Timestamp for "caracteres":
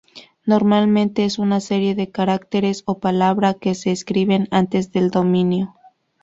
2.09-2.81